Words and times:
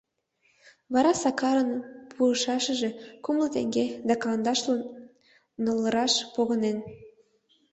Вара 0.93 1.11
Сакарын 1.21 1.69
пуышашыже 2.11 2.89
кумло 3.23 3.47
теҥге, 3.53 3.85
да 4.07 4.13
кандашлу 4.23 4.75
ныллыраш 5.63 6.13
погынен. 6.33 6.77